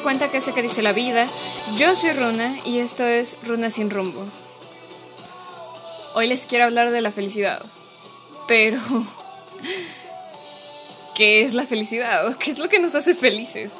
cuenta 0.00 0.30
que 0.30 0.40
sé 0.40 0.52
que 0.52 0.62
dice 0.62 0.82
la 0.82 0.92
vida. 0.92 1.28
Yo 1.76 1.94
soy 1.94 2.12
Runa 2.12 2.58
y 2.64 2.78
esto 2.78 3.04
es 3.04 3.36
Runa 3.44 3.70
sin 3.70 3.90
rumbo. 3.90 4.26
Hoy 6.14 6.26
les 6.26 6.46
quiero 6.46 6.64
hablar 6.64 6.90
de 6.90 7.00
la 7.00 7.12
felicidad. 7.12 7.62
Pero... 8.48 8.80
¿Qué 11.14 11.42
es 11.42 11.54
la 11.54 11.66
felicidad? 11.66 12.36
¿Qué 12.38 12.50
es 12.50 12.58
lo 12.58 12.68
que 12.68 12.78
nos 12.78 12.94
hace 12.94 13.14
felices? 13.14 13.72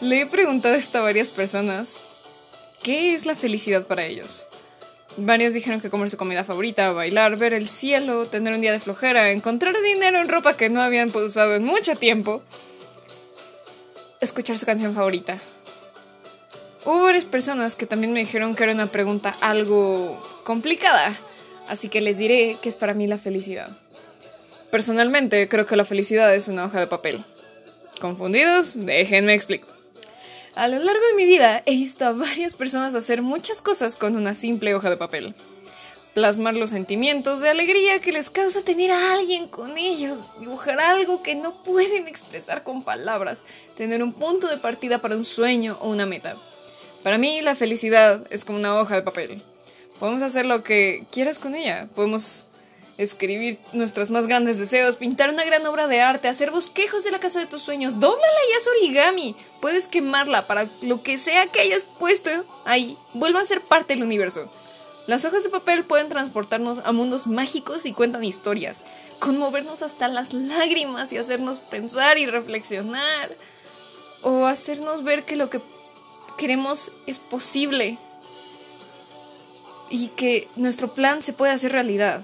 Le 0.00 0.22
he 0.22 0.26
preguntado 0.26 0.74
esto 0.74 0.98
a 0.98 1.02
varias 1.02 1.30
personas. 1.30 2.00
¿Qué 2.82 3.14
es 3.14 3.24
la 3.24 3.36
felicidad 3.36 3.86
para 3.86 4.04
ellos? 4.04 4.46
Varios 5.16 5.54
dijeron 5.54 5.80
que 5.80 5.90
comer 5.90 6.10
su 6.10 6.16
comida 6.16 6.42
favorita, 6.42 6.90
bailar, 6.90 7.36
ver 7.36 7.52
el 7.52 7.68
cielo, 7.68 8.26
tener 8.26 8.54
un 8.54 8.62
día 8.62 8.72
de 8.72 8.80
flojera, 8.80 9.30
encontrar 9.30 9.74
dinero 9.80 10.18
en 10.18 10.28
ropa 10.28 10.56
que 10.56 10.70
no 10.70 10.82
habían 10.82 11.14
usado 11.14 11.54
en 11.54 11.64
mucho 11.64 11.94
tiempo, 11.94 12.42
escuchar 14.22 14.58
su 14.58 14.66
canción 14.66 14.94
favorita. 14.94 15.38
Hubo 16.84 17.02
varias 17.02 17.24
personas 17.24 17.76
que 17.76 17.86
también 17.86 18.12
me 18.12 18.20
dijeron 18.20 18.54
que 18.54 18.64
era 18.64 18.72
una 18.72 18.86
pregunta 18.86 19.34
algo 19.40 20.20
complicada, 20.44 21.16
así 21.68 21.88
que 21.88 22.00
les 22.00 22.18
diré 22.18 22.56
qué 22.62 22.68
es 22.68 22.76
para 22.76 22.94
mí 22.94 23.06
la 23.06 23.18
felicidad. 23.18 23.70
Personalmente 24.70 25.48
creo 25.48 25.66
que 25.66 25.76
la 25.76 25.84
felicidad 25.84 26.34
es 26.34 26.48
una 26.48 26.64
hoja 26.64 26.80
de 26.80 26.86
papel. 26.86 27.24
¿Confundidos? 28.00 28.74
Déjenme 28.76 29.34
explicar. 29.34 29.70
A 30.54 30.68
lo 30.68 30.78
largo 30.78 31.06
de 31.10 31.14
mi 31.16 31.24
vida 31.24 31.62
he 31.66 31.72
visto 31.72 32.04
a 32.04 32.12
varias 32.12 32.54
personas 32.54 32.94
hacer 32.94 33.22
muchas 33.22 33.62
cosas 33.62 33.96
con 33.96 34.16
una 34.16 34.34
simple 34.34 34.74
hoja 34.74 34.90
de 34.90 34.96
papel. 34.96 35.34
Plasmar 36.14 36.54
los 36.54 36.70
sentimientos 36.70 37.40
de 37.40 37.48
alegría 37.48 38.00
que 38.00 38.12
les 38.12 38.28
causa 38.28 38.62
tener 38.62 38.90
a 38.90 39.14
alguien 39.14 39.48
con 39.48 39.78
ellos, 39.78 40.18
dibujar 40.40 40.78
algo 40.78 41.22
que 41.22 41.34
no 41.34 41.62
pueden 41.62 42.06
expresar 42.06 42.62
con 42.62 42.84
palabras, 42.84 43.44
tener 43.76 44.02
un 44.02 44.12
punto 44.12 44.46
de 44.46 44.58
partida 44.58 44.98
para 44.98 45.16
un 45.16 45.24
sueño 45.24 45.78
o 45.80 45.88
una 45.88 46.04
meta. 46.04 46.36
Para 47.02 47.16
mí 47.16 47.40
la 47.40 47.54
felicidad 47.54 48.26
es 48.28 48.44
como 48.44 48.58
una 48.58 48.76
hoja 48.76 48.94
de 48.94 49.02
papel. 49.02 49.42
Podemos 49.98 50.22
hacer 50.22 50.44
lo 50.44 50.62
que 50.62 51.06
quieras 51.10 51.38
con 51.38 51.54
ella. 51.54 51.88
Podemos 51.94 52.46
escribir 52.98 53.58
nuestros 53.72 54.10
más 54.10 54.26
grandes 54.26 54.58
deseos, 54.58 54.96
pintar 54.96 55.30
una 55.30 55.44
gran 55.44 55.64
obra 55.66 55.88
de 55.88 56.00
arte, 56.00 56.28
hacer 56.28 56.50
bosquejos 56.50 57.04
de 57.04 57.10
la 57.10 57.20
casa 57.20 57.40
de 57.40 57.46
tus 57.46 57.62
sueños, 57.62 58.00
dóblala 58.00 58.38
y 58.50 58.56
haz 58.56 58.68
origami. 58.68 59.36
Puedes 59.60 59.88
quemarla 59.88 60.46
para 60.46 60.68
lo 60.82 61.02
que 61.02 61.18
sea 61.18 61.46
que 61.46 61.60
hayas 61.60 61.84
puesto 61.98 62.30
ahí, 62.64 62.96
vuelva 63.14 63.40
a 63.40 63.44
ser 63.44 63.62
parte 63.62 63.94
del 63.94 64.02
universo. 64.02 64.50
Las 65.06 65.24
hojas 65.24 65.42
de 65.42 65.48
papel 65.48 65.84
pueden 65.84 66.08
transportarnos 66.08 66.80
a 66.84 66.92
mundos 66.92 67.26
mágicos 67.26 67.86
y 67.86 67.92
cuentan 67.92 68.24
historias, 68.24 68.84
conmovernos 69.18 69.82
hasta 69.82 70.08
las 70.08 70.32
lágrimas 70.32 71.12
y 71.12 71.18
hacernos 71.18 71.60
pensar 71.60 72.18
y 72.18 72.26
reflexionar, 72.26 73.36
o 74.22 74.46
hacernos 74.46 75.02
ver 75.02 75.24
que 75.24 75.36
lo 75.36 75.50
que 75.50 75.60
queremos 76.38 76.92
es 77.06 77.18
posible 77.18 77.98
y 79.90 80.08
que 80.08 80.48
nuestro 80.56 80.94
plan 80.94 81.22
se 81.22 81.32
puede 81.32 81.52
hacer 81.52 81.72
realidad 81.72 82.22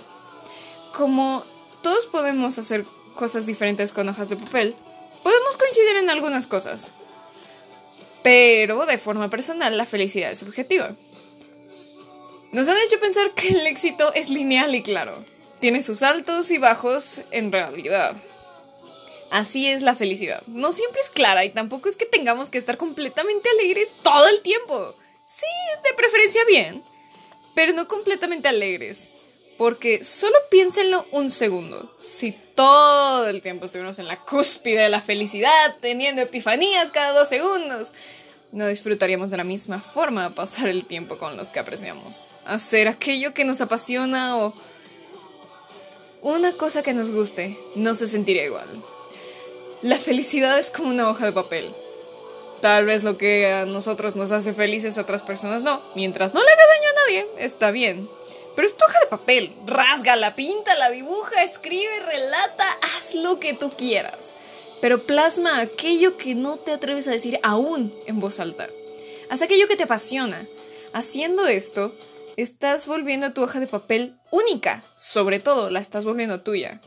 como 0.98 1.44
todos 1.80 2.06
podemos 2.06 2.58
hacer 2.58 2.84
cosas 3.14 3.46
diferentes 3.46 3.92
con 3.92 4.08
hojas 4.08 4.28
de 4.28 4.34
papel, 4.34 4.74
podemos 5.22 5.56
coincidir 5.56 5.96
en 5.96 6.10
algunas 6.10 6.48
cosas. 6.48 6.90
Pero 8.24 8.84
de 8.84 8.98
forma 8.98 9.30
personal 9.30 9.76
la 9.76 9.86
felicidad 9.86 10.32
es 10.32 10.40
subjetiva. 10.40 10.96
Nos 12.50 12.66
han 12.68 12.78
hecho 12.78 12.98
pensar 12.98 13.32
que 13.34 13.48
el 13.48 13.66
éxito 13.66 14.12
es 14.14 14.30
lineal 14.30 14.74
y 14.74 14.82
claro. 14.82 15.22
Tiene 15.60 15.82
sus 15.82 16.02
altos 16.02 16.50
y 16.50 16.58
bajos 16.58 17.20
en 17.30 17.52
realidad. 17.52 18.16
Así 19.30 19.66
es 19.66 19.82
la 19.82 19.94
felicidad. 19.94 20.42
No 20.46 20.72
siempre 20.72 21.00
es 21.00 21.10
clara 21.10 21.44
y 21.44 21.50
tampoco 21.50 21.88
es 21.88 21.96
que 21.96 22.06
tengamos 22.06 22.48
que 22.48 22.58
estar 22.58 22.78
completamente 22.78 23.50
alegres 23.50 23.90
todo 24.02 24.26
el 24.28 24.40
tiempo. 24.40 24.94
Sí, 25.26 25.46
de 25.84 25.94
preferencia 25.94 26.42
bien, 26.46 26.82
pero 27.54 27.74
no 27.74 27.86
completamente 27.86 28.48
alegres. 28.48 29.10
Porque 29.58 30.04
solo 30.04 30.36
piénsenlo 30.50 31.04
un 31.10 31.30
segundo. 31.30 31.94
Si 31.98 32.32
todo 32.54 33.28
el 33.28 33.42
tiempo 33.42 33.66
estuviéramos 33.66 33.98
en 33.98 34.06
la 34.06 34.20
cúspide 34.20 34.82
de 34.82 34.88
la 34.88 35.00
felicidad, 35.00 35.76
teniendo 35.80 36.22
epifanías 36.22 36.92
cada 36.92 37.12
dos 37.12 37.28
segundos, 37.28 37.92
no 38.52 38.66
disfrutaríamos 38.66 39.30
de 39.30 39.36
la 39.36 39.44
misma 39.44 39.80
forma 39.80 40.30
pasar 40.30 40.68
el 40.68 40.84
tiempo 40.86 41.18
con 41.18 41.36
los 41.36 41.52
que 41.52 41.58
apreciamos. 41.58 42.28
Hacer 42.44 42.88
aquello 42.88 43.34
que 43.34 43.44
nos 43.44 43.60
apasiona 43.60 44.38
o 44.38 44.54
una 46.22 46.52
cosa 46.52 46.82
que 46.82 46.94
nos 46.94 47.10
guste 47.10 47.58
no 47.76 47.94
se 47.94 48.06
sentiría 48.06 48.44
igual. 48.44 48.82
La 49.82 49.96
felicidad 49.96 50.58
es 50.58 50.70
como 50.70 50.88
una 50.88 51.08
hoja 51.08 51.26
de 51.26 51.32
papel. 51.32 51.72
Tal 52.60 52.86
vez 52.86 53.04
lo 53.04 53.16
que 53.16 53.52
a 53.52 53.66
nosotros 53.66 54.16
nos 54.16 54.32
hace 54.32 54.52
felices 54.52 54.98
a 54.98 55.02
otras 55.02 55.22
personas 55.22 55.62
no. 55.62 55.80
Mientras 55.94 56.34
no 56.34 56.42
le 56.42 56.50
haga 56.50 56.62
daño 56.66 56.90
a 56.90 57.00
nadie, 57.06 57.44
está 57.44 57.70
bien. 57.70 58.08
Pero 58.56 58.66
es 58.66 58.76
tu 58.76 58.84
hoja 58.84 58.98
de 59.00 59.06
papel. 59.06 59.52
Rásgala, 59.66 60.34
la 60.78 60.90
dibuja, 60.90 61.44
escribe, 61.44 62.00
relata, 62.00 62.66
haz 62.96 63.14
lo 63.14 63.38
que 63.38 63.54
tú 63.54 63.70
quieras. 63.70 64.34
Pero 64.80 65.02
plasma 65.02 65.60
aquello 65.60 66.16
que 66.16 66.34
no 66.34 66.56
te 66.56 66.72
atreves 66.72 67.08
a 67.08 67.10
decir 67.10 67.40
aún 67.42 67.92
en 68.06 68.20
voz 68.20 68.40
alta. 68.40 68.68
Haz 69.28 69.42
aquello 69.42 69.68
que 69.68 69.76
te 69.76 69.84
apasiona. 69.84 70.46
Haciendo 70.92 71.46
esto, 71.46 71.94
estás 72.36 72.86
volviendo 72.86 73.32
tu 73.32 73.42
hoja 73.42 73.60
de 73.60 73.66
papel 73.66 74.16
única. 74.30 74.82
Sobre 74.94 75.40
todo, 75.40 75.70
la 75.70 75.80
estás 75.80 76.04
volviendo 76.04 76.40
tuya. 76.40 76.80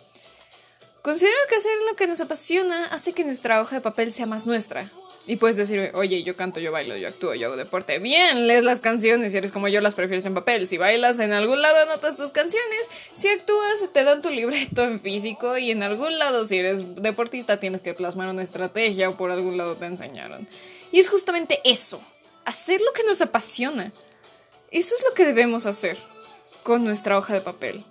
Considero 1.01 1.37
que 1.49 1.55
hacer 1.55 1.71
lo 1.89 1.95
que 1.95 2.07
nos 2.07 2.21
apasiona 2.21 2.85
hace 2.85 3.13
que 3.13 3.23
nuestra 3.23 3.61
hoja 3.61 3.75
de 3.75 3.81
papel 3.81 4.13
sea 4.13 4.25
más 4.25 4.45
nuestra. 4.45 4.89
Y 5.27 5.35
puedes 5.35 5.57
decir, 5.57 5.91
oye, 5.93 6.23
yo 6.23 6.35
canto, 6.35 6.59
yo 6.59 6.71
bailo, 6.71 6.95
yo 6.97 7.07
actúo, 7.07 7.35
yo 7.35 7.47
hago 7.47 7.55
deporte. 7.55 7.99
Bien, 7.99 8.47
lees 8.47 8.63
las 8.63 8.79
canciones 8.79 9.33
y 9.33 9.37
eres 9.37 9.51
como 9.51 9.67
yo 9.67 9.79
las 9.81 9.93
prefieres 9.93 10.25
en 10.25 10.33
papel. 10.33 10.67
Si 10.67 10.77
bailas 10.77 11.19
en 11.19 11.31
algún 11.31 11.61
lado 11.61 11.77
anotas 11.77 12.17
tus 12.17 12.31
canciones. 12.31 12.89
Si 13.21 13.29
actúas 13.29 13.93
te 13.93 14.03
dan 14.03 14.23
tu 14.23 14.31
libreto 14.31 14.81
en 14.81 14.99
físico 14.99 15.55
y 15.55 15.69
en 15.69 15.83
algún 15.83 16.17
lado 16.17 16.43
si 16.43 16.57
eres 16.57 16.95
deportista 16.95 17.57
tienes 17.57 17.81
que 17.81 17.93
plasmar 17.93 18.29
una 18.29 18.41
estrategia 18.41 19.09
o 19.09 19.15
por 19.15 19.29
algún 19.29 19.57
lado 19.57 19.75
te 19.75 19.85
enseñaron. 19.85 20.47
Y 20.91 20.97
es 20.97 21.07
justamente 21.07 21.61
eso, 21.63 22.01
hacer 22.45 22.81
lo 22.81 22.91
que 22.93 23.03
nos 23.03 23.21
apasiona. 23.21 23.91
Eso 24.71 24.95
es 24.95 25.03
lo 25.07 25.13
que 25.13 25.23
debemos 25.25 25.67
hacer 25.67 25.99
con 26.63 26.83
nuestra 26.83 27.15
hoja 27.15 27.35
de 27.35 27.41
papel. 27.41 27.85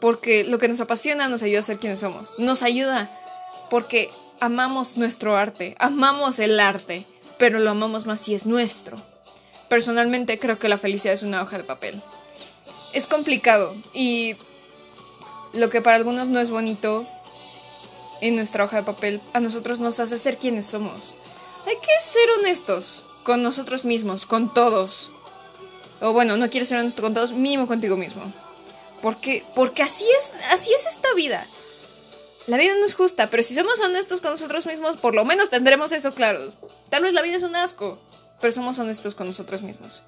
Porque 0.00 0.44
lo 0.44 0.56
que 0.56 0.68
nos 0.68 0.80
apasiona 0.80 1.28
nos 1.28 1.42
ayuda 1.42 1.60
a 1.60 1.64
ser 1.64 1.78
quienes 1.78 2.00
somos. 2.00 2.32
Nos 2.38 2.62
ayuda 2.62 3.10
porque 3.68 4.08
amamos 4.40 4.96
nuestro 4.96 5.36
arte, 5.36 5.76
amamos 5.78 6.38
el 6.38 6.58
arte, 6.58 7.04
pero 7.36 7.58
lo 7.58 7.72
amamos 7.72 8.06
más 8.06 8.20
si 8.20 8.32
es 8.32 8.46
nuestro. 8.46 8.96
Personalmente 9.68 10.38
creo 10.38 10.58
que 10.58 10.70
la 10.70 10.78
felicidad 10.78 11.12
es 11.12 11.22
una 11.22 11.42
hoja 11.42 11.58
de 11.58 11.64
papel. 11.64 12.02
Es 12.94 13.06
complicado 13.06 13.76
y 13.92 14.36
lo 15.52 15.68
que 15.68 15.82
para 15.82 15.96
algunos 15.96 16.28
no 16.28 16.40
es 16.40 16.50
bonito 16.50 17.06
en 18.20 18.36
nuestra 18.36 18.64
hoja 18.64 18.76
de 18.76 18.82
papel, 18.82 19.20
a 19.32 19.40
nosotros 19.40 19.80
nos 19.80 20.00
hace 20.00 20.18
ser 20.18 20.38
quienes 20.38 20.66
somos. 20.66 21.16
Hay 21.66 21.76
que 21.76 22.00
ser 22.02 22.28
honestos 22.38 23.04
con 23.22 23.42
nosotros 23.42 23.84
mismos, 23.84 24.26
con 24.26 24.52
todos. 24.52 25.10
O 26.00 26.12
bueno, 26.12 26.36
no 26.36 26.50
quieres 26.50 26.68
ser 26.68 26.78
honesto 26.78 27.02
con 27.02 27.14
todos, 27.14 27.32
mínimo 27.32 27.66
contigo 27.66 27.96
mismo. 27.96 28.22
Porque, 29.02 29.44
porque 29.54 29.82
así 29.82 30.04
es, 30.18 30.32
así 30.50 30.72
es 30.72 30.86
esta 30.86 31.12
vida. 31.14 31.46
La 32.46 32.56
vida 32.56 32.74
no 32.74 32.84
es 32.84 32.94
justa, 32.94 33.30
pero 33.30 33.42
si 33.42 33.54
somos 33.54 33.80
honestos 33.80 34.20
con 34.20 34.32
nosotros 34.32 34.66
mismos, 34.66 34.96
por 34.96 35.14
lo 35.14 35.24
menos 35.24 35.50
tendremos 35.50 35.92
eso 35.92 36.12
claro. 36.14 36.52
Tal 36.88 37.02
vez 37.02 37.12
la 37.12 37.22
vida 37.22 37.36
es 37.36 37.42
un 37.42 37.56
asco, 37.56 37.98
pero 38.40 38.52
somos 38.52 38.78
honestos 38.78 39.14
con 39.14 39.26
nosotros 39.26 39.62
mismos. 39.62 40.02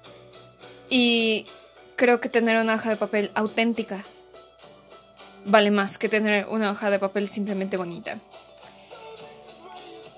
Y 0.89 1.45
creo 1.95 2.19
que 2.19 2.29
tener 2.29 2.57
una 2.57 2.75
hoja 2.75 2.89
de 2.89 2.97
papel 2.97 3.31
auténtica 3.35 4.05
vale 5.45 5.71
más 5.71 5.97
que 5.97 6.09
tener 6.09 6.47
una 6.49 6.71
hoja 6.71 6.89
de 6.89 6.99
papel 6.99 7.27
simplemente 7.27 7.77
bonita. 7.77 8.19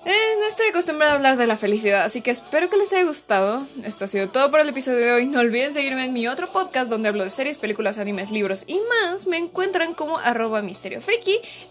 Eh, 0.08 0.34
no 0.38 0.46
estoy 0.46 0.68
acostumbrada 0.68 1.14
a 1.14 1.16
hablar 1.16 1.36
de 1.36 1.48
la 1.48 1.56
felicidad, 1.56 2.04
así 2.04 2.20
que 2.20 2.30
espero 2.30 2.68
que 2.68 2.76
les 2.76 2.92
haya 2.92 3.02
gustado. 3.02 3.66
Esto 3.82 4.04
ha 4.04 4.08
sido 4.08 4.28
todo 4.28 4.52
por 4.52 4.60
el 4.60 4.68
episodio 4.68 4.98
de 4.98 5.12
hoy. 5.12 5.26
No 5.26 5.40
olviden 5.40 5.72
seguirme 5.72 6.04
en 6.04 6.12
mi 6.12 6.28
otro 6.28 6.52
podcast 6.52 6.88
donde 6.88 7.08
hablo 7.08 7.24
de 7.24 7.30
series, 7.30 7.58
películas, 7.58 7.98
animes, 7.98 8.30
libros 8.30 8.62
y 8.68 8.78
más. 8.88 9.26
Me 9.26 9.36
encuentran 9.36 9.94
como 9.94 10.18
arroba 10.18 10.62
misterio. 10.62 11.00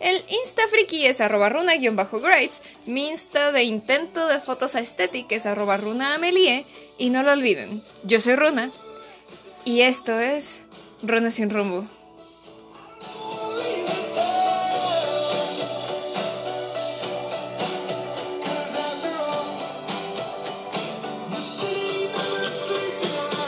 El 0.01 0.17
insta 0.27 0.63
friki 0.69 1.05
es 1.05 1.21
arroba 1.21 1.47
runa-grades. 1.47 2.61
Mi 2.87 3.07
insta 3.07 3.53
de 3.53 3.63
intento 3.63 4.27
de 4.27 4.41
fotos 4.41 4.75
aesthetic 4.75 5.31
es 5.31 5.45
arroba 5.45 5.75
amelie. 5.75 6.65
Y 6.97 7.11
no 7.11 7.23
lo 7.23 7.31
olviden, 7.31 7.81
yo 8.03 8.19
soy 8.19 8.35
Runa. 8.35 8.69
Y 9.63 9.81
esto 9.81 10.19
es 10.19 10.63
Runa 11.01 11.31
sin 11.31 11.49
rumbo. 11.49 11.85